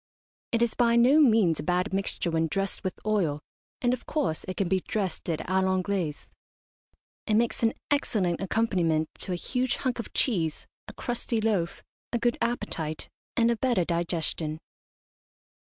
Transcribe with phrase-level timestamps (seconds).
[0.51, 3.39] It is by no means a bad mixture when dressed with oil,
[3.83, 6.27] and, of course, it can be dressed it a l'Anglaise.
[7.27, 12.17] It makes an excellent accompaniment to a huge hunk of cheese, a crusty loaf, a
[12.17, 14.57] good appetite, and a better digestion.